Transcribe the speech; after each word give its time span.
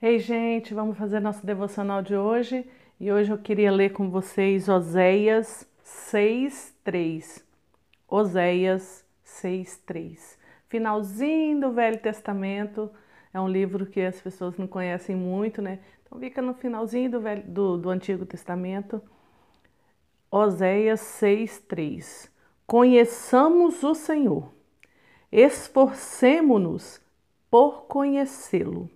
Ei, 0.00 0.20
gente, 0.20 0.72
vamos 0.72 0.96
fazer 0.96 1.18
nosso 1.18 1.44
devocional 1.44 2.00
de 2.00 2.14
hoje 2.14 2.64
e 3.00 3.10
hoje 3.10 3.32
eu 3.32 3.38
queria 3.38 3.72
ler 3.72 3.90
com 3.90 4.08
vocês 4.08 4.68
Oséias 4.68 5.68
6:3. 5.82 7.44
Oséias 8.06 9.04
6:3. 9.24 10.38
Finalzinho 10.68 11.58
do 11.62 11.72
Velho 11.72 11.98
Testamento, 11.98 12.88
é 13.34 13.40
um 13.40 13.48
livro 13.48 13.86
que 13.86 14.00
as 14.00 14.20
pessoas 14.20 14.56
não 14.56 14.68
conhecem 14.68 15.16
muito, 15.16 15.60
né? 15.60 15.80
Então 16.06 16.16
fica 16.20 16.40
no 16.40 16.54
finalzinho 16.54 17.10
do, 17.10 17.20
Velho, 17.20 17.42
do, 17.42 17.76
do 17.76 17.90
Antigo 17.90 18.24
Testamento. 18.24 19.02
Oséias 20.30 21.00
6:3. 21.00 22.30
Conheçamos 22.68 23.82
o 23.82 23.96
Senhor, 23.96 24.54
esforcemo-nos 25.32 27.00
por 27.50 27.86
conhecê-lo 27.86 28.88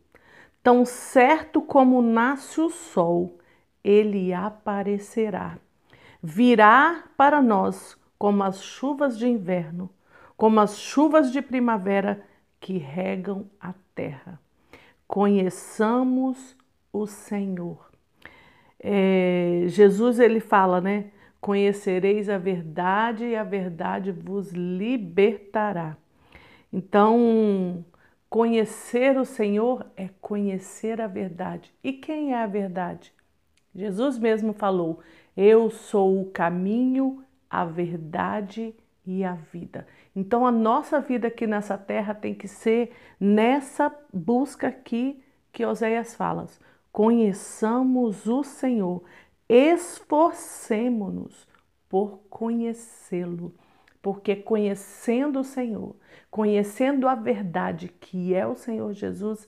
Tão 0.63 0.85
certo 0.85 1.61
como 1.61 2.01
nasce 2.01 2.61
o 2.61 2.71
sol, 2.71 3.39
ele 3.83 4.33
aparecerá. 4.33 5.59
Virá 6.23 7.05
para 7.17 7.43
nós 7.43 7.99
como 8.17 8.45
as 8.45 8.63
chuvas 8.63 9.19
de 9.19 9.27
inverno, 9.27 9.91
como 10.37 10.61
as 10.61 10.79
chuvas 10.79 11.33
de 11.33 11.43
primavera 11.43 12.25
que 12.61 12.79
regam 12.79 13.51
a 13.61 13.75
terra. 13.95 14.41
Conheçamos 15.09 16.57
o 16.93 17.07
Senhor. 17.07 17.91
É, 18.79 19.65
Jesus 19.67 20.21
ele 20.21 20.39
fala, 20.41 20.81
né? 20.81 21.07
Conhecereis 21.41 22.29
a 22.29 22.39
verdade 22.39 23.25
e 23.25 23.37
a 23.37 23.43
verdade 23.43 24.13
vos 24.13 24.53
libertará. 24.53 25.97
Então, 26.73 27.85
Conhecer 28.33 29.17
o 29.19 29.27
Senhor 29.27 29.85
é 29.95 30.09
conhecer 30.23 31.03
a 31.03 31.07
verdade. 31.07 31.71
E 31.85 31.93
quem 31.93 32.33
é 32.33 32.43
a 32.43 32.47
verdade? 32.47 33.13
Jesus 33.75 34.19
mesmo 34.19 34.55
falou: 34.55 35.01
Eu 35.37 35.69
sou 35.69 36.23
o 36.23 36.31
caminho, 36.31 37.23
a 37.51 37.67
verdade 37.67 38.75
e 39.05 39.23
a 39.23 39.35
vida. 39.35 39.87
Então 40.17 40.47
a 40.47 40.51
nossa 40.51 40.99
vida 40.99 41.29
aqui 41.29 41.47
nessa 41.47 41.77
terra 41.77 42.15
tem 42.15 42.35
que 42.35 42.49
ser 42.49 42.93
nessa 43.21 43.95
busca 44.11 44.69
aqui 44.69 45.23
que 45.53 45.67
Oséias 45.67 46.15
fala. 46.15 46.47
Conheçamos 46.91 48.27
o 48.27 48.43
Senhor, 48.43 49.05
esforcemo-nos 49.47 51.47
por 51.87 52.21
conhecê-lo 52.31 53.55
porque 54.03 54.35
conhecendo 54.35 55.41
o 55.41 55.45
Senhor, 55.45 55.95
conhecendo 56.29 57.07
a 57.07 57.15
verdade 57.15 57.89
que 57.89 58.35
é 58.35 58.45
o 58.45 58.57
Senhor 58.57 58.93
Jesus, 58.93 59.47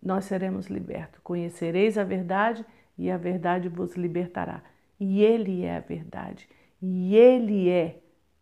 nós 0.00 0.24
seremos 0.24 0.68
libertos. 0.68 1.20
Conhecereis 1.22 1.98
a 1.98 2.04
verdade 2.04 2.64
e 2.96 3.10
a 3.10 3.16
verdade 3.16 3.68
vos 3.68 3.96
libertará. 3.96 4.62
E 4.98 5.22
Ele 5.22 5.64
é 5.64 5.76
a 5.76 5.80
verdade, 5.80 6.48
e 6.80 7.16
Ele 7.16 7.68
é 7.68 7.98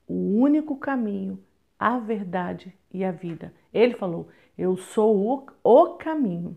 o 0.07 0.41
único 0.41 0.77
caminho, 0.77 1.43
a 1.79 1.99
verdade 1.99 2.75
e 2.93 3.05
a 3.05 3.11
vida. 3.11 3.55
Ele 3.73 3.95
falou: 3.95 4.29
Eu 4.57 4.77
sou 4.77 5.17
o, 5.17 5.47
o 5.63 5.95
caminho, 5.95 6.57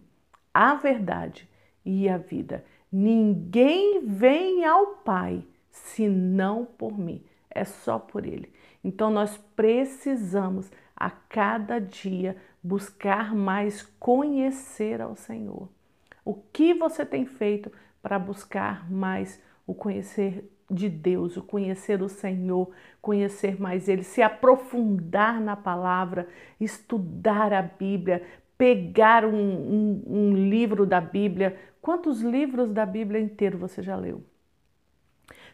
a 0.53 0.75
verdade 0.75 1.47
e 1.85 2.09
a 2.09 2.17
vida. 2.17 2.65
Ninguém 2.91 4.05
vem 4.05 4.65
ao 4.65 4.95
Pai 4.97 5.45
senão 5.69 6.65
por 6.65 6.97
mim. 6.97 7.23
É 7.49 7.63
só 7.63 7.99
por 7.99 8.25
Ele. 8.25 8.51
Então 8.83 9.09
nós 9.09 9.37
precisamos 9.55 10.71
a 10.95 11.09
cada 11.09 11.79
dia 11.79 12.37
buscar 12.63 13.33
mais 13.33 13.81
conhecer 13.99 15.01
ao 15.01 15.15
Senhor. 15.15 15.69
O 16.23 16.35
que 16.35 16.73
você 16.73 17.05
tem 17.05 17.25
feito 17.25 17.71
para 18.01 18.19
buscar 18.19 18.91
mais 18.91 19.41
o 19.65 19.73
conhecer 19.73 20.49
de 20.69 20.87
Deus, 20.89 21.35
o 21.37 21.43
conhecer 21.43 22.01
o 22.01 22.09
Senhor, 22.09 22.71
conhecer 23.01 23.59
mais 23.59 23.89
Ele, 23.89 24.03
se 24.03 24.21
aprofundar 24.21 25.41
na 25.41 25.55
palavra, 25.55 26.27
estudar 26.59 27.51
a 27.51 27.61
Bíblia, 27.61 28.23
pegar 28.57 29.25
um, 29.25 29.33
um, 29.35 30.03
um 30.07 30.33
livro 30.33 30.85
da 30.85 31.01
Bíblia. 31.01 31.57
Quantos 31.81 32.21
livros 32.21 32.71
da 32.71 32.85
Bíblia 32.85 33.19
inteiro 33.19 33.57
você 33.57 33.81
já 33.81 33.95
leu? 33.95 34.23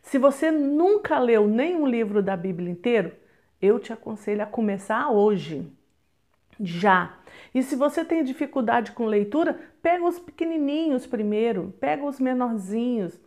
Se 0.02 0.18
você 0.18 0.52
nunca 0.52 1.20
leu 1.20 1.48
nenhum 1.48 1.86
livro 1.86 2.22
da 2.22 2.36
Bíblia 2.38 2.72
inteiro, 2.72 3.12
eu 3.62 3.80
te 3.80 3.92
aconselho 3.92 4.44
a 4.44 4.46
começar 4.46 5.10
hoje, 5.10 5.66
já. 6.60 7.18
E 7.54 7.62
se 7.62 7.76
você 7.76 8.04
tem 8.04 8.24
dificuldade 8.24 8.92
com 8.92 9.06
leitura, 9.06 9.60
pega 9.82 10.04
os 10.06 10.20
pequenininhos 10.20 11.06
primeiro, 11.06 11.74
pega 11.80 12.04
os 12.04 12.20
menorzinhos, 12.20 13.20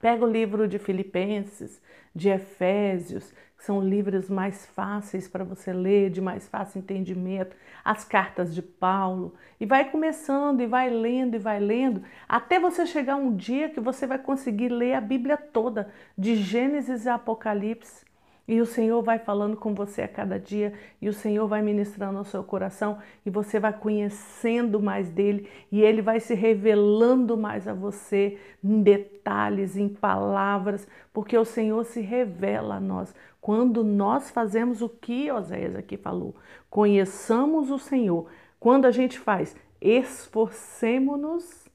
pega 0.00 0.24
o 0.24 0.30
livro 0.30 0.68
de 0.68 0.78
Filipenses, 0.78 1.80
de 2.14 2.28
Efésios, 2.28 3.32
são 3.58 3.80
livros 3.80 4.28
mais 4.28 4.66
fáceis 4.66 5.26
para 5.26 5.44
você 5.44 5.72
ler, 5.72 6.10
de 6.10 6.20
mais 6.20 6.46
fácil 6.46 6.78
entendimento, 6.78 7.56
as 7.84 8.04
cartas 8.04 8.54
de 8.54 8.62
Paulo, 8.62 9.34
e 9.58 9.66
vai 9.66 9.90
começando 9.90 10.60
e 10.60 10.66
vai 10.66 10.90
lendo 10.90 11.36
e 11.36 11.38
vai 11.38 11.58
lendo, 11.58 12.02
até 12.28 12.58
você 12.58 12.84
chegar 12.84 13.16
um 13.16 13.34
dia 13.34 13.68
que 13.68 13.80
você 13.80 14.06
vai 14.06 14.18
conseguir 14.18 14.68
ler 14.68 14.94
a 14.94 15.00
Bíblia 15.00 15.36
toda, 15.36 15.88
de 16.16 16.36
Gênesis 16.36 17.06
a 17.06 17.14
Apocalipse. 17.14 18.04
E 18.48 18.60
o 18.60 18.66
Senhor 18.66 19.02
vai 19.02 19.18
falando 19.18 19.56
com 19.56 19.74
você 19.74 20.02
a 20.02 20.08
cada 20.08 20.38
dia, 20.38 20.72
e 21.02 21.08
o 21.08 21.12
Senhor 21.12 21.48
vai 21.48 21.62
ministrando 21.62 22.18
ao 22.18 22.24
seu 22.24 22.44
coração, 22.44 22.98
e 23.24 23.30
você 23.30 23.58
vai 23.58 23.72
conhecendo 23.72 24.80
mais 24.80 25.10
dele, 25.10 25.48
e 25.72 25.82
ele 25.82 26.00
vai 26.00 26.20
se 26.20 26.32
revelando 26.32 27.36
mais 27.36 27.66
a 27.66 27.74
você 27.74 28.38
em 28.62 28.82
detalhes, 28.82 29.76
em 29.76 29.88
palavras, 29.88 30.86
porque 31.12 31.36
o 31.36 31.44
Senhor 31.44 31.84
se 31.84 32.00
revela 32.00 32.76
a 32.76 32.80
nós. 32.80 33.12
Quando 33.46 33.84
nós 33.84 34.28
fazemos 34.28 34.82
o 34.82 34.88
que 34.88 35.30
Oséias 35.30 35.76
aqui 35.76 35.96
falou, 35.96 36.34
conheçamos 36.68 37.70
o 37.70 37.78
Senhor. 37.78 38.28
Quando 38.58 38.86
a 38.86 38.90
gente 38.90 39.20
faz, 39.20 39.54
esforcemos-nos 39.80 41.68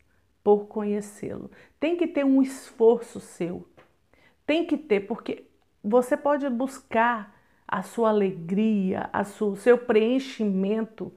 por 0.43 0.65
conhecê-lo. 0.65 1.49
Tem 1.79 1.95
que 1.95 2.07
ter 2.07 2.25
um 2.25 2.41
esforço 2.41 3.21
seu. 3.21 3.65
Tem 4.45 4.65
que 4.65 4.77
ter, 4.77 5.07
porque 5.07 5.47
você 5.81 6.17
pode 6.17 6.49
buscar 6.49 7.33
a 7.65 7.81
sua 7.81 8.09
alegria, 8.09 9.09
a 9.13 9.21
o 9.21 9.55
seu 9.55 9.77
preenchimento 9.77 11.13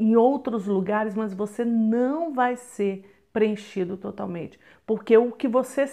em 0.00 0.16
outros 0.16 0.66
lugares, 0.66 1.14
mas 1.14 1.32
você 1.32 1.64
não 1.64 2.32
vai 2.32 2.56
ser 2.56 3.08
preenchido 3.32 3.96
totalmente, 3.96 4.58
porque 4.84 5.16
o 5.16 5.30
que 5.30 5.46
você 5.46 5.86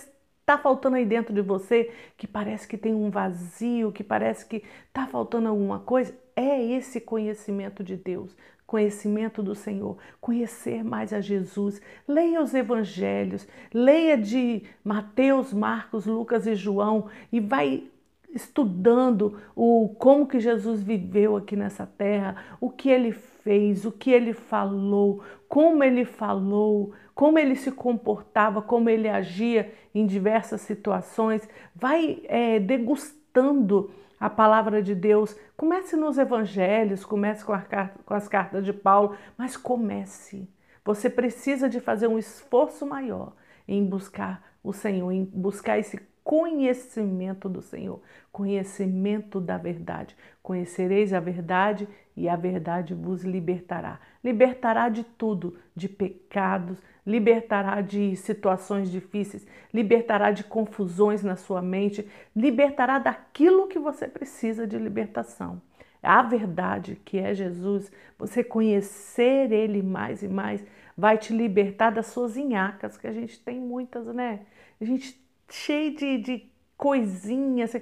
está 0.48 0.58
faltando 0.58 0.96
aí 0.96 1.06
dentro 1.06 1.34
de 1.34 1.42
você, 1.42 1.92
que 2.16 2.26
parece 2.26 2.66
que 2.66 2.78
tem 2.78 2.94
um 2.94 3.10
vazio, 3.10 3.92
que 3.92 4.02
parece 4.02 4.46
que 4.46 4.64
está 4.88 5.06
faltando 5.06 5.50
alguma 5.50 5.80
coisa, 5.80 6.18
é 6.38 6.64
esse 6.64 7.02
conhecimento 7.02 7.84
de 7.84 7.98
Deus, 7.98 8.34
conhecimento 8.66 9.44
do 9.44 9.54
Senhor, 9.54 9.98
conhecer 10.22 10.86
mais 10.86 11.12
a 11.12 11.20
Jesus. 11.20 11.82
Leia 12.08 12.42
os 12.42 12.54
evangelhos, 12.54 13.46
leia 13.74 14.18
de 14.18 14.64
Mateus, 14.86 15.52
Marcos, 15.52 16.06
Lucas 16.06 16.48
e 16.48 16.56
João 16.56 17.10
e 17.30 17.42
vai 17.42 17.84
estudando 18.34 19.40
o 19.56 19.96
como 19.98 20.28
que 20.28 20.40
Jesus 20.40 20.82
viveu 20.82 21.36
aqui 21.36 21.56
nessa 21.56 21.86
terra, 21.86 22.36
o 22.60 22.70
que 22.70 22.90
ele 22.90 23.12
fez, 23.12 23.86
o 23.86 23.92
que 23.92 24.12
ele 24.12 24.34
falou, 24.34 25.24
como 25.48 25.84
ele 25.84 26.06
falou, 26.06 26.94
como 27.16 27.40
ele 27.40 27.56
se 27.56 27.72
comportava, 27.72 28.62
como 28.62 28.90
ele 28.90 29.08
agia 29.08 29.74
em 29.94 30.06
diversas 30.06 30.62
situações. 30.62 31.48
Vai 31.76 32.22
é, 32.26 32.60
degustando 32.60 33.90
a 34.20 34.30
palavra 34.30 34.82
de 34.82 34.94
Deus. 34.94 35.36
Comece 35.56 35.96
nos 35.96 36.18
evangelhos, 36.18 37.06
comece 37.06 37.44
com, 37.44 37.54
com 38.06 38.14
as 38.14 38.28
cartas 38.28 38.66
de 38.66 38.74
Paulo, 38.74 39.16
mas 39.38 39.58
comece. 39.58 40.48
Você 40.84 41.10
precisa 41.10 41.68
de 41.68 41.80
fazer 41.80 42.08
um 42.08 42.18
esforço 42.18 42.86
maior 42.86 43.34
em 43.68 43.86
buscar 43.86 44.44
o 44.64 44.72
Senhor, 44.72 45.12
em 45.12 45.26
buscar 45.26 45.78
esse 45.78 45.98
conhecimento 46.28 47.48
do 47.48 47.62
Senhor, 47.62 48.02
conhecimento 48.34 49.40
da 49.40 49.58
verdade. 49.58 50.14
Conhecereis 50.44 51.14
a 51.14 51.22
verdade 51.22 51.88
e 52.18 52.28
a 52.28 52.36
verdade 52.36 52.94
vos 52.94 53.24
libertará. 53.24 53.98
Libertará 54.22 54.90
de 54.90 55.06
tudo, 55.06 55.58
de 55.74 55.88
pecados, 55.88 56.84
libertará 57.06 57.80
de 57.80 58.14
situações 58.18 58.92
difíceis, 58.92 59.48
libertará 59.74 60.32
de 60.32 60.44
confusões 60.44 61.24
na 61.24 61.38
sua 61.38 61.62
mente, 61.62 62.06
libertará 62.36 63.00
daquilo 63.00 63.70
que 63.70 63.80
você 63.80 64.06
precisa 64.06 64.68
de 64.68 64.78
libertação. 64.78 65.62
A 66.04 66.22
verdade 66.24 67.02
que 67.06 67.18
é 67.18 67.34
Jesus, 67.34 67.90
você 68.20 68.44
conhecer 68.44 69.50
Ele 69.54 69.82
mais 69.82 70.22
e 70.22 70.28
mais, 70.28 70.62
vai 70.98 71.18
te 71.18 71.32
libertar 71.32 71.92
das 71.92 72.08
suas 72.08 72.36
inhacas, 72.36 72.98
que 72.98 73.08
a 73.08 73.14
gente 73.14 73.40
tem 73.40 73.62
muitas, 73.62 74.08
né? 74.08 74.42
A 74.82 74.84
gente 74.84 75.26
cheio 75.50 75.96
de, 75.96 76.18
de 76.18 76.52
coisinhas. 76.76 77.74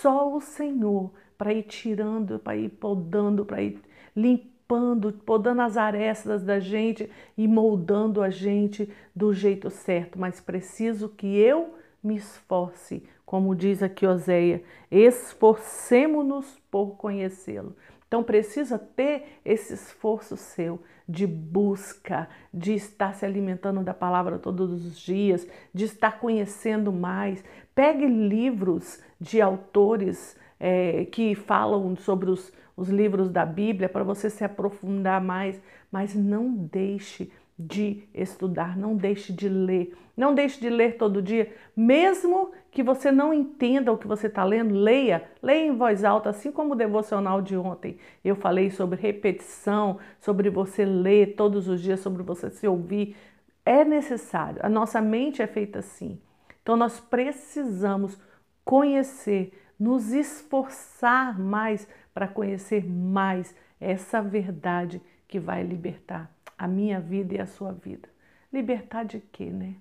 Só 0.00 0.34
o 0.34 0.40
Senhor 0.40 1.12
para 1.36 1.52
ir 1.52 1.64
tirando, 1.64 2.38
para 2.38 2.56
ir 2.56 2.70
podando, 2.70 3.44
para 3.44 3.62
ir 3.62 3.80
limpando 4.14 4.54
limpando, 4.64 5.12
podando 5.12 5.62
as 5.62 5.76
arestas 5.76 6.42
da 6.42 6.58
gente 6.58 7.10
e 7.36 7.46
moldando 7.46 8.22
a 8.22 8.30
gente 8.30 8.88
do 9.14 9.32
jeito 9.32 9.70
certo, 9.70 10.18
mas 10.18 10.40
preciso 10.40 11.08
que 11.08 11.36
eu 11.36 11.74
me 12.02 12.16
esforce, 12.16 13.02
como 13.24 13.54
diz 13.54 13.82
aqui 13.82 14.06
Oséia, 14.06 14.62
esforcemo-nos 14.90 16.58
por 16.70 16.96
conhecê-lo. 16.96 17.76
Então 18.14 18.22
precisa 18.22 18.78
ter 18.78 19.40
esse 19.44 19.74
esforço 19.74 20.36
seu 20.36 20.80
de 21.08 21.26
busca, 21.26 22.28
de 22.52 22.72
estar 22.72 23.12
se 23.12 23.26
alimentando 23.26 23.82
da 23.82 23.92
palavra 23.92 24.38
todos 24.38 24.70
os 24.70 24.96
dias, 24.96 25.44
de 25.74 25.86
estar 25.86 26.20
conhecendo 26.20 26.92
mais. 26.92 27.42
Pegue 27.74 28.06
livros 28.06 29.02
de 29.20 29.40
autores 29.40 30.38
é, 30.60 31.06
que 31.06 31.34
falam 31.34 31.96
sobre 31.96 32.30
os, 32.30 32.52
os 32.76 32.88
livros 32.88 33.28
da 33.28 33.44
Bíblia 33.44 33.88
para 33.88 34.04
você 34.04 34.30
se 34.30 34.44
aprofundar 34.44 35.20
mais, 35.20 35.60
mas 35.90 36.14
não 36.14 36.54
deixe 36.54 37.32
de 37.58 38.08
estudar, 38.12 38.76
não 38.76 38.96
deixe 38.96 39.32
de 39.32 39.48
ler, 39.48 39.96
não 40.16 40.34
deixe 40.34 40.60
de 40.60 40.68
ler 40.68 40.96
todo 40.96 41.22
dia, 41.22 41.52
mesmo 41.76 42.50
que 42.70 42.82
você 42.82 43.12
não 43.12 43.32
entenda 43.32 43.92
o 43.92 43.98
que 43.98 44.08
você 44.08 44.26
está 44.26 44.44
lendo, 44.44 44.74
leia, 44.74 45.24
leia 45.40 45.66
em 45.66 45.76
voz 45.76 46.04
alta, 46.04 46.30
assim 46.30 46.50
como 46.50 46.72
o 46.72 46.76
devocional 46.76 47.40
de 47.40 47.56
ontem. 47.56 47.98
Eu 48.24 48.34
falei 48.34 48.70
sobre 48.70 49.00
repetição, 49.00 49.98
sobre 50.20 50.50
você 50.50 50.84
ler 50.84 51.36
todos 51.36 51.68
os 51.68 51.80
dias, 51.80 52.00
sobre 52.00 52.24
você 52.24 52.50
se 52.50 52.66
ouvir. 52.66 53.16
É 53.64 53.84
necessário, 53.84 54.60
a 54.62 54.68
nossa 54.68 55.00
mente 55.00 55.40
é 55.40 55.46
feita 55.46 55.78
assim. 55.78 56.20
Então 56.62 56.76
nós 56.76 56.98
precisamos 56.98 58.18
conhecer, 58.64 59.52
nos 59.78 60.12
esforçar 60.12 61.38
mais 61.38 61.86
para 62.12 62.26
conhecer 62.26 62.84
mais 62.84 63.54
essa 63.80 64.20
verdade 64.20 65.00
que 65.28 65.38
vai 65.38 65.62
libertar 65.62 66.33
a 66.58 66.66
minha 66.68 67.00
vida 67.00 67.34
e 67.34 67.40
a 67.40 67.46
sua 67.46 67.72
vida. 67.72 68.08
Libertar 68.52 69.04
de 69.04 69.20
quê, 69.20 69.46
né? 69.46 69.76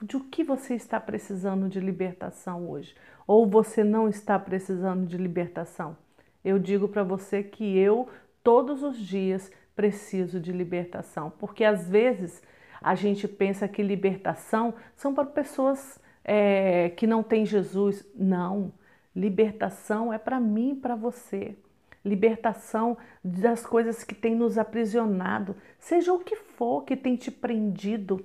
De 0.00 0.16
o 0.16 0.20
que 0.20 0.44
você 0.44 0.74
está 0.74 1.00
precisando 1.00 1.68
de 1.68 1.80
libertação 1.80 2.68
hoje? 2.70 2.94
Ou 3.26 3.46
você 3.46 3.82
não 3.82 4.08
está 4.08 4.38
precisando 4.38 5.06
de 5.06 5.16
libertação? 5.16 5.96
Eu 6.44 6.58
digo 6.58 6.88
para 6.88 7.02
você 7.02 7.42
que 7.42 7.76
eu, 7.76 8.08
todos 8.42 8.82
os 8.82 8.96
dias, 8.96 9.50
preciso 9.74 10.40
de 10.40 10.52
libertação, 10.52 11.30
porque 11.38 11.64
às 11.64 11.88
vezes 11.88 12.42
a 12.80 12.94
gente 12.94 13.26
pensa 13.28 13.68
que 13.68 13.82
libertação 13.82 14.74
são 14.96 15.14
para 15.14 15.24
pessoas 15.24 16.00
é, 16.24 16.90
que 16.90 17.06
não 17.06 17.22
têm 17.22 17.44
Jesus. 17.44 18.04
Não, 18.14 18.72
libertação 19.14 20.12
é 20.12 20.18
para 20.18 20.38
mim 20.38 20.72
e 20.72 20.76
para 20.76 20.94
você 20.94 21.56
libertação 22.04 22.96
das 23.22 23.64
coisas 23.64 24.04
que 24.04 24.14
tem 24.14 24.34
nos 24.34 24.58
aprisionado, 24.58 25.56
seja 25.78 26.12
o 26.12 26.18
que 26.18 26.36
for 26.36 26.84
que 26.84 26.96
tem 26.96 27.16
te 27.16 27.30
prendido, 27.30 28.24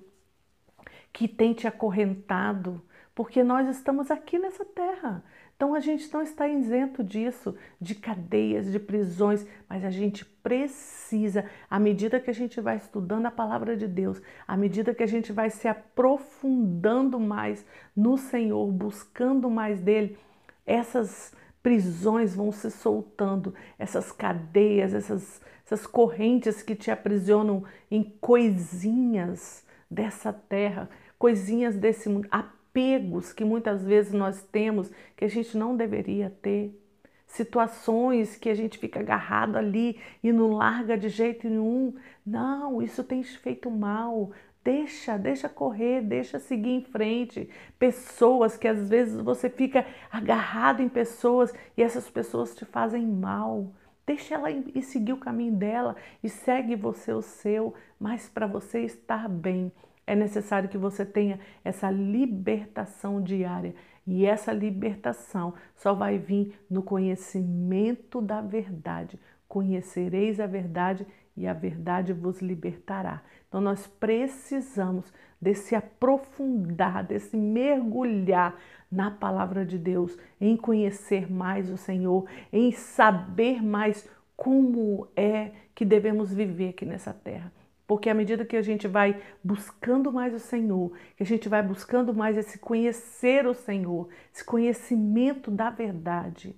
que 1.11 1.27
tem 1.27 1.53
te 1.53 1.67
acorrentado, 1.67 2.81
porque 3.13 3.43
nós 3.43 3.67
estamos 3.67 4.09
aqui 4.09 4.39
nessa 4.39 4.65
terra. 4.65 5.23
Então 5.55 5.75
a 5.75 5.79
gente 5.79 6.11
não 6.11 6.21
está 6.21 6.47
isento 6.47 7.03
disso, 7.03 7.55
de 7.79 7.95
cadeias, 7.95 8.71
de 8.71 8.79
prisões, 8.79 9.45
mas 9.69 9.85
a 9.85 9.89
gente 9.89 10.25
precisa, 10.25 11.49
à 11.69 11.79
medida 11.79 12.19
que 12.19 12.29
a 12.29 12.33
gente 12.33 12.59
vai 12.59 12.77
estudando 12.77 13.27
a 13.27 13.31
palavra 13.31 13.77
de 13.77 13.87
Deus, 13.87 14.21
à 14.47 14.57
medida 14.57 14.93
que 14.93 15.03
a 15.03 15.07
gente 15.07 15.31
vai 15.31 15.49
se 15.49 15.67
aprofundando 15.67 17.19
mais 17.19 17.65
no 17.95 18.17
Senhor, 18.17 18.69
buscando 18.71 19.49
mais 19.49 19.79
dele, 19.79 20.17
essas 20.65 21.33
prisões 21.63 22.36
vão 22.36 22.51
se 22.51 22.69
soltando, 22.69 23.56
essas 23.80 24.12
cadeias, 24.12 24.94
essas, 24.94 25.42
essas 25.65 25.88
correntes 25.88 26.62
que 26.62 26.75
te 26.75 26.92
aprisionam 26.92 27.63
em 27.89 28.04
coisinhas 28.19 29.65
dessa 29.89 30.33
terra, 30.33 30.89
coisinhas 31.18 31.77
desse 31.77 32.10
mundo, 32.10 32.27
apegos 32.30 33.31
que 33.31 33.45
muitas 33.45 33.81
vezes 33.81 34.12
nós 34.12 34.44
temos 34.51 34.92
que 35.15 35.24
a 35.24 35.30
gente 35.30 35.57
não 35.57 35.75
deveria 35.77 36.30
ter. 36.42 36.77
Situações 37.25 38.36
que 38.36 38.50
a 38.50 38.54
gente 38.54 38.77
fica 38.77 39.00
agarrado 39.00 39.56
ali 39.56 40.00
e 40.21 40.31
não 40.31 40.51
larga 40.51 40.95
de 40.95 41.09
jeito 41.09 41.50
nenhum. 41.50 41.95
Não, 42.24 42.80
isso 42.80 43.04
tem 43.04 43.21
te 43.21 43.39
feito 43.39 43.71
mal. 43.71 44.31
Deixa, 44.63 45.18
deixa 45.18 45.50
correr, 45.50 46.01
deixa 46.01 46.39
seguir 46.39 46.69
em 46.69 46.81
frente. 46.81 47.50
Pessoas 47.77 48.56
que 48.56 48.68
às 48.68 48.89
vezes 48.89 49.19
você 49.19 49.50
fica 49.50 49.86
agarrado 50.10 50.81
em 50.81 50.88
pessoas 50.88 51.54
e 51.75 51.83
essas 51.83 52.10
pessoas 52.10 52.56
te 52.56 52.63
fazem 52.63 53.06
mal. 53.06 53.68
Deixa 54.06 54.36
ela 54.36 54.50
ir 54.50 54.81
seguir 54.81 55.13
o 55.13 55.18
caminho 55.18 55.54
dela 55.54 55.95
e 56.24 56.30
segue 56.30 56.75
você 56.75 57.12
o 57.12 57.21
seu, 57.21 57.74
mas 58.00 58.30
para 58.30 58.48
você 58.48 58.81
estar 58.81 59.27
bem, 59.27 59.71
é 60.06 60.15
necessário 60.15 60.69
que 60.69 60.77
você 60.77 61.06
tenha 61.06 61.39
essa 61.63 61.89
libertação 61.89 63.21
diária. 63.21 63.75
E 64.06 64.25
essa 64.25 64.51
libertação 64.51 65.54
só 65.75 65.94
vai 65.94 66.18
vir 66.18 66.57
no 66.69 66.83
conhecimento 66.83 68.21
da 68.21 68.42
verdade. 68.42 69.18
Conhecereis 69.48 70.39
a 70.39 70.48
verdade 70.48 71.07
e 71.35 71.47
a 71.47 71.53
verdade 71.53 72.13
vos 72.13 72.41
libertará. 72.41 73.21
Então 73.47 73.59
nós 73.59 73.88
precisamos 73.88 75.12
desse 75.41 75.75
aprofundar, 75.75 77.03
desse 77.03 77.35
mergulhar 77.35 78.56
na 78.91 79.12
palavra 79.12 79.65
de 79.65 79.77
Deus, 79.77 80.18
em 80.39 80.56
conhecer 80.56 81.31
mais 81.31 81.69
o 81.69 81.77
Senhor, 81.77 82.25
em 82.51 82.71
saber 82.71 83.62
mais 83.62 84.07
como 84.35 85.07
é 85.15 85.51
que 85.75 85.83
devemos 85.83 86.33
viver 86.33 86.69
aqui 86.69 86.85
nessa 86.85 87.13
terra. 87.13 87.51
Porque 87.85 88.09
à 88.09 88.13
medida 88.13 88.45
que 88.45 88.56
a 88.56 88.62
gente 88.62 88.88
vai 88.88 89.21
buscando 89.44 90.12
mais 90.12 90.33
o 90.33 90.39
Senhor, 90.39 90.94
que 91.18 91.24
a 91.24 91.25
gente 91.25 91.50
vai 91.50 91.62
buscando 91.62 92.13
mais 92.13 92.38
esse 92.38 92.57
conhecer 92.57 93.45
o 93.45 93.53
Senhor, 93.53 94.07
esse 94.33 94.44
conhecimento 94.44 95.51
da 95.51 95.69
verdade, 95.69 96.56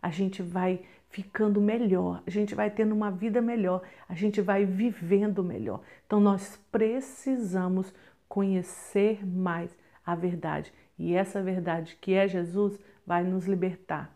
a 0.00 0.10
gente 0.10 0.42
vai 0.42 0.80
ficando 1.16 1.62
melhor, 1.62 2.22
a 2.26 2.30
gente 2.30 2.54
vai 2.54 2.68
tendo 2.68 2.94
uma 2.94 3.10
vida 3.10 3.40
melhor, 3.40 3.80
a 4.06 4.12
gente 4.12 4.42
vai 4.42 4.66
vivendo 4.66 5.42
melhor. 5.42 5.80
Então 6.06 6.20
nós 6.20 6.60
precisamos 6.70 7.90
conhecer 8.28 9.26
mais 9.26 9.74
a 10.04 10.14
verdade 10.14 10.70
e 10.98 11.14
essa 11.14 11.42
verdade 11.42 11.96
que 12.02 12.12
é 12.12 12.28
Jesus 12.28 12.78
vai 13.06 13.24
nos 13.24 13.46
libertar. 13.46 14.14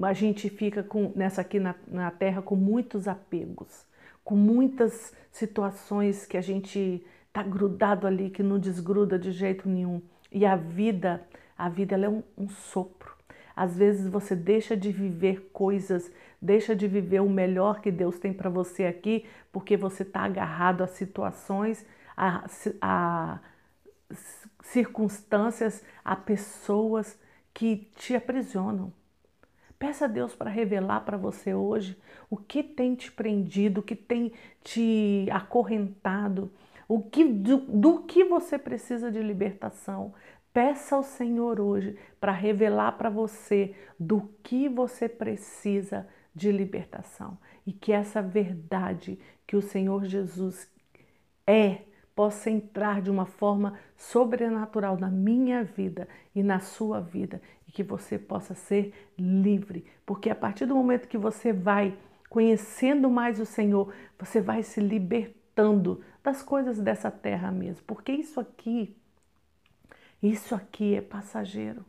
A 0.00 0.14
gente 0.14 0.48
fica 0.48 0.82
com, 0.82 1.12
nessa 1.14 1.42
aqui 1.42 1.60
na, 1.60 1.74
na 1.86 2.10
terra 2.10 2.40
com 2.40 2.56
muitos 2.56 3.06
apegos, 3.06 3.84
com 4.24 4.34
muitas 4.34 5.14
situações 5.30 6.24
que 6.24 6.38
a 6.38 6.40
gente 6.40 7.04
tá 7.30 7.42
grudado 7.42 8.06
ali, 8.06 8.30
que 8.30 8.42
não 8.42 8.58
desgruda 8.58 9.18
de 9.18 9.32
jeito 9.32 9.68
nenhum. 9.68 10.00
E 10.32 10.46
a 10.46 10.56
vida, 10.56 11.26
a 11.58 11.68
vida 11.68 11.94
ela 11.94 12.06
é 12.06 12.08
um, 12.08 12.22
um 12.38 12.48
sopro. 12.48 13.17
Às 13.58 13.76
vezes 13.76 14.08
você 14.08 14.36
deixa 14.36 14.76
de 14.76 14.90
viver 14.90 15.50
coisas 15.52 16.10
Deixa 16.40 16.74
de 16.74 16.86
viver 16.86 17.20
o 17.20 17.28
melhor 17.28 17.80
que 17.80 17.90
Deus 17.90 18.18
tem 18.18 18.32
para 18.32 18.48
você 18.48 18.84
aqui, 18.84 19.26
porque 19.52 19.76
você 19.76 20.04
está 20.04 20.20
agarrado 20.20 20.82
a 20.82 20.86
situações, 20.86 21.84
a, 22.16 22.46
a 22.80 23.40
circunstâncias, 24.62 25.84
a 26.04 26.14
pessoas 26.14 27.18
que 27.52 27.90
te 27.96 28.14
aprisionam. 28.14 28.92
Peça 29.80 30.04
a 30.04 30.08
Deus 30.08 30.34
para 30.34 30.48
revelar 30.48 31.00
para 31.00 31.16
você 31.16 31.54
hoje 31.54 32.00
o 32.30 32.36
que 32.36 32.62
tem 32.62 32.94
te 32.94 33.10
prendido, 33.10 33.78
o 33.78 33.82
que 33.82 33.96
tem 33.96 34.32
te 34.62 35.26
acorrentado, 35.32 36.52
o 36.86 37.02
que, 37.02 37.24
do, 37.24 37.58
do 37.58 38.02
que 38.04 38.24
você 38.24 38.56
precisa 38.58 39.10
de 39.10 39.20
libertação. 39.20 40.14
Peça 40.52 40.96
ao 40.96 41.02
Senhor 41.02 41.60
hoje 41.60 41.96
para 42.20 42.32
revelar 42.32 42.92
para 42.92 43.10
você 43.10 43.74
do 43.98 44.28
que 44.42 44.68
você 44.68 45.08
precisa 45.08 46.06
de 46.34 46.50
libertação. 46.50 47.38
E 47.66 47.72
que 47.72 47.92
essa 47.92 48.22
verdade 48.22 49.18
que 49.46 49.56
o 49.56 49.62
Senhor 49.62 50.04
Jesus 50.04 50.70
é 51.46 51.82
possa 52.14 52.50
entrar 52.50 53.00
de 53.00 53.10
uma 53.10 53.26
forma 53.26 53.78
sobrenatural 53.96 54.98
na 54.98 55.08
minha 55.08 55.62
vida 55.62 56.08
e 56.34 56.42
na 56.42 56.58
sua 56.58 57.00
vida. 57.00 57.40
E 57.66 57.70
que 57.70 57.84
você 57.84 58.18
possa 58.18 58.54
ser 58.54 58.92
livre, 59.16 59.84
porque 60.04 60.28
a 60.28 60.34
partir 60.34 60.66
do 60.66 60.74
momento 60.74 61.06
que 61.06 61.16
você 61.16 61.52
vai 61.52 61.96
conhecendo 62.28 63.08
mais 63.08 63.38
o 63.38 63.46
Senhor, 63.46 63.92
você 64.18 64.40
vai 64.40 64.62
se 64.62 64.80
libertando 64.80 66.02
das 66.22 66.42
coisas 66.42 66.80
dessa 66.80 67.10
terra 67.10 67.52
mesmo, 67.52 67.84
porque 67.86 68.12
isso 68.12 68.40
aqui 68.40 68.96
isso 70.22 70.54
aqui 70.54 70.94
é 70.94 71.00
passageiro. 71.00 71.84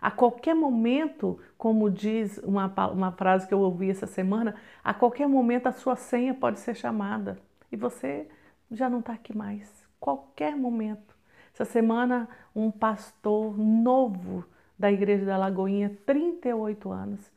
A 0.00 0.10
qualquer 0.10 0.54
momento, 0.54 1.38
como 1.56 1.88
diz 1.88 2.38
uma, 2.38 2.66
uma 2.90 3.12
frase 3.12 3.46
que 3.46 3.54
eu 3.54 3.60
ouvi 3.60 3.88
essa 3.88 4.06
semana, 4.06 4.56
a 4.82 4.92
qualquer 4.92 5.28
momento 5.28 5.68
a 5.68 5.72
sua 5.72 5.94
senha 5.94 6.34
pode 6.34 6.58
ser 6.58 6.74
chamada 6.74 7.38
e 7.70 7.76
você 7.76 8.28
já 8.70 8.90
não 8.90 8.98
está 8.98 9.12
aqui 9.12 9.36
mais. 9.36 9.70
Qualquer 10.00 10.56
momento. 10.56 11.16
Essa 11.54 11.64
semana, 11.64 12.28
um 12.54 12.70
pastor 12.70 13.56
novo 13.56 14.44
da 14.76 14.90
Igreja 14.90 15.24
da 15.24 15.36
Lagoinha, 15.36 15.96
38 16.04 16.90
anos, 16.90 17.30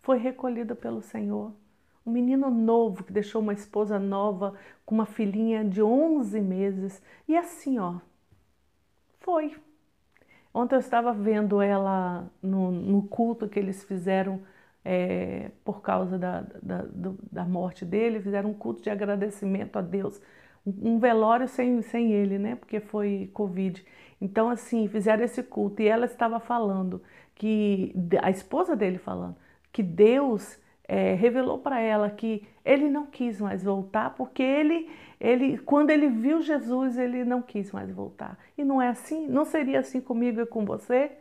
foi 0.00 0.18
recolhido 0.18 0.76
pelo 0.76 1.02
Senhor. 1.02 1.52
Um 2.06 2.12
menino 2.12 2.50
novo 2.50 3.02
que 3.02 3.12
deixou 3.12 3.42
uma 3.42 3.52
esposa 3.52 3.98
nova 3.98 4.54
com 4.84 4.94
uma 4.94 5.06
filhinha 5.06 5.64
de 5.64 5.82
11 5.82 6.40
meses. 6.40 7.02
E 7.26 7.36
assim, 7.36 7.78
ó, 7.78 7.96
foi. 9.20 9.56
Ontem 10.54 10.74
eu 10.74 10.80
estava 10.80 11.12
vendo 11.12 11.62
ela 11.62 12.30
no, 12.42 12.70
no 12.70 13.02
culto 13.04 13.48
que 13.48 13.58
eles 13.58 13.84
fizeram 13.84 14.40
é, 14.84 15.50
por 15.64 15.80
causa 15.80 16.18
da, 16.18 16.42
da, 16.62 16.84
da, 17.30 17.44
morte 17.44 17.84
dele, 17.84 18.20
fizeram 18.20 18.50
um 18.50 18.54
culto 18.54 18.82
de 18.82 18.90
agradecimento 18.90 19.78
a 19.78 19.82
Deus. 19.82 20.20
Um, 20.66 20.94
um 20.94 20.98
velório 20.98 21.48
sem, 21.48 21.80
sem 21.82 22.12
ele, 22.12 22.38
né? 22.38 22.56
Porque 22.56 22.80
foi 22.80 23.30
Covid. 23.32 23.84
Então, 24.20 24.50
assim, 24.50 24.88
fizeram 24.88 25.24
esse 25.24 25.42
culto 25.42 25.82
e 25.82 25.88
ela 25.88 26.06
estava 26.06 26.38
falando 26.40 27.02
que, 27.34 27.94
a 28.22 28.30
esposa 28.30 28.76
dele 28.76 28.98
falando, 28.98 29.36
que 29.72 29.82
Deus 29.82 30.58
é, 30.86 31.14
revelou 31.14 31.58
para 31.58 31.80
ela 31.80 32.10
que 32.10 32.46
ele 32.64 32.88
não 32.88 33.06
quis 33.06 33.40
mais 33.40 33.62
voltar, 33.62 34.14
porque 34.14 34.42
ele, 34.42 34.90
ele, 35.20 35.58
quando 35.58 35.90
ele 35.90 36.08
viu 36.08 36.40
Jesus, 36.40 36.98
ele 36.98 37.24
não 37.24 37.42
quis 37.42 37.72
mais 37.72 37.90
voltar. 37.90 38.38
E 38.56 38.64
não 38.64 38.80
é 38.80 38.88
assim? 38.88 39.26
Não 39.26 39.44
seria 39.44 39.80
assim 39.80 40.00
comigo 40.00 40.40
e 40.40 40.46
com 40.46 40.64
você? 40.64 41.12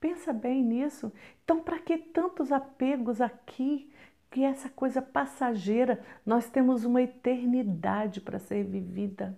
Pensa 0.00 0.32
bem 0.32 0.62
nisso. 0.62 1.12
Então, 1.44 1.60
para 1.60 1.78
que 1.78 1.98
tantos 1.98 2.52
apegos 2.52 3.20
aqui? 3.20 3.90
Que 4.30 4.44
essa 4.44 4.68
coisa 4.68 5.02
passageira, 5.02 6.00
nós 6.24 6.48
temos 6.48 6.84
uma 6.84 7.02
eternidade 7.02 8.20
para 8.20 8.38
ser 8.38 8.62
vivida. 8.62 9.36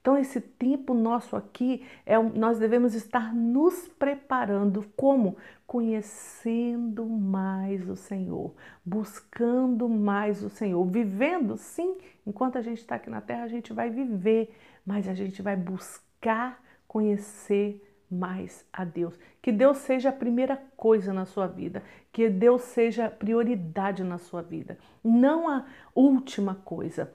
Então, 0.00 0.16
esse 0.16 0.40
tempo 0.40 0.94
nosso 0.94 1.36
aqui, 1.36 1.84
é, 2.06 2.16
nós 2.18 2.58
devemos 2.58 2.94
estar 2.94 3.34
nos 3.34 3.88
preparando. 3.88 4.84
Como? 4.96 5.36
Conhecendo 5.66 7.04
mais 7.04 7.88
o 7.88 7.96
Senhor, 7.96 8.54
buscando 8.84 9.88
mais 9.88 10.42
o 10.42 10.48
Senhor, 10.48 10.82
vivendo, 10.86 11.56
sim, 11.56 11.98
enquanto 12.26 12.56
a 12.56 12.62
gente 12.62 12.78
está 12.78 12.94
aqui 12.94 13.10
na 13.10 13.20
terra, 13.20 13.44
a 13.44 13.48
gente 13.48 13.72
vai 13.72 13.90
viver, 13.90 14.54
mas 14.86 15.08
a 15.08 15.14
gente 15.14 15.42
vai 15.42 15.56
buscar 15.56 16.62
conhecer 16.86 17.84
mais 18.10 18.64
a 18.72 18.84
Deus. 18.84 19.18
Que 19.42 19.52
Deus 19.52 19.78
seja 19.78 20.08
a 20.08 20.12
primeira 20.12 20.56
coisa 20.76 21.12
na 21.12 21.26
sua 21.26 21.46
vida, 21.46 21.82
que 22.10 22.28
Deus 22.28 22.62
seja 22.62 23.10
prioridade 23.10 24.02
na 24.02 24.18
sua 24.18 24.42
vida, 24.42 24.78
não 25.04 25.48
a 25.48 25.66
última 25.94 26.54
coisa, 26.54 27.12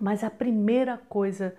mas 0.00 0.24
a 0.24 0.30
primeira 0.30 0.98
coisa 1.08 1.56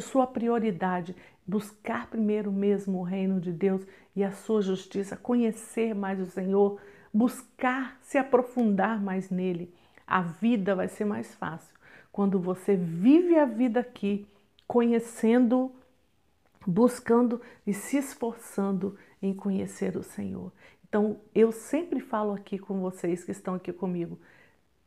sua 0.00 0.26
prioridade, 0.26 1.14
buscar 1.46 2.08
primeiro 2.08 2.52
mesmo 2.52 2.98
o 2.98 3.02
reino 3.02 3.40
de 3.40 3.52
Deus 3.52 3.86
e 4.14 4.22
a 4.22 4.32
sua 4.32 4.62
justiça, 4.62 5.16
conhecer 5.16 5.94
mais 5.94 6.20
o 6.20 6.26
Senhor, 6.26 6.80
buscar 7.12 7.98
se 8.02 8.18
aprofundar 8.18 9.00
mais 9.02 9.30
nele, 9.30 9.72
a 10.06 10.22
vida 10.22 10.74
vai 10.74 10.88
ser 10.88 11.04
mais 11.04 11.34
fácil. 11.34 11.74
Quando 12.12 12.38
você 12.40 12.76
vive 12.76 13.38
a 13.38 13.44
vida 13.44 13.80
aqui, 13.80 14.26
conhecendo, 14.66 15.72
buscando 16.66 17.40
e 17.66 17.72
se 17.72 17.98
esforçando 17.98 18.96
em 19.22 19.32
conhecer 19.34 19.96
o 19.96 20.02
Senhor. 20.02 20.52
Então, 20.88 21.20
eu 21.34 21.52
sempre 21.52 22.00
falo 22.00 22.32
aqui 22.32 22.58
com 22.58 22.80
vocês 22.80 23.22
que 23.22 23.30
estão 23.30 23.54
aqui 23.54 23.72
comigo, 23.72 24.18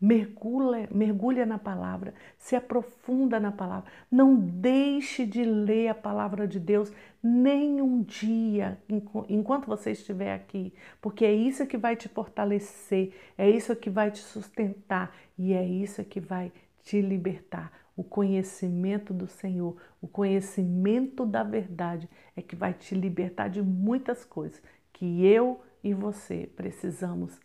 Mergulha, 0.03 0.89
mergulha 0.91 1.45
na 1.45 1.57
palavra, 1.57 2.13
se 2.37 2.57
aprofunda 2.57 3.39
na 3.39 3.53
palavra. 3.53 3.89
Não 4.11 4.35
deixe 4.35 5.25
de 5.25 5.45
ler 5.45 5.87
a 5.87 5.95
palavra 5.95 6.45
de 6.45 6.59
Deus 6.59 6.91
nem 7.23 7.81
um 7.81 8.01
dia 8.03 8.77
enquanto 9.29 9.65
você 9.65 9.91
estiver 9.91 10.33
aqui, 10.33 10.73
porque 10.99 11.23
é 11.23 11.31
isso 11.31 11.65
que 11.65 11.77
vai 11.77 11.95
te 11.95 12.09
fortalecer, 12.09 13.13
é 13.37 13.49
isso 13.49 13.73
que 13.77 13.89
vai 13.89 14.11
te 14.11 14.19
sustentar 14.19 15.15
e 15.37 15.53
é 15.53 15.65
isso 15.65 16.03
que 16.03 16.19
vai 16.19 16.51
te 16.83 16.99
libertar. 16.99 17.71
O 17.95 18.03
conhecimento 18.03 19.13
do 19.13 19.25
Senhor, 19.25 19.77
o 20.01 20.07
conhecimento 20.09 21.25
da 21.25 21.43
verdade 21.43 22.09
é 22.35 22.41
que 22.41 22.57
vai 22.57 22.73
te 22.73 22.93
libertar 22.93 23.47
de 23.47 23.61
muitas 23.61 24.25
coisas 24.25 24.61
que 24.91 25.25
eu 25.25 25.61
e 25.81 25.93
você 25.93 26.49
precisamos. 26.57 27.39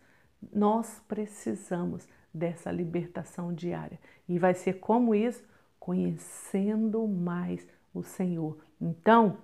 Nós 0.53 1.01
precisamos 1.07 2.05
dessa 2.33 2.71
libertação 2.71 3.53
diária. 3.53 3.99
E 4.27 4.37
vai 4.37 4.53
ser 4.53 4.73
como 4.73 5.15
isso? 5.15 5.43
Conhecendo 5.79 7.07
mais 7.07 7.65
o 7.93 8.03
Senhor. 8.03 8.57
Então, 8.79 9.37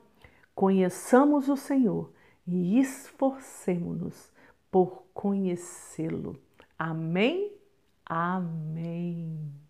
conheçamos 0.54 1.50
o 1.50 1.58
Senhor 1.58 2.12
e 2.48 2.80
esforcemos-nos 2.80 4.32
por 4.70 5.04
conhecê-lo. 5.14 6.40
Amém? 6.78 7.52
Amém. 8.06 9.65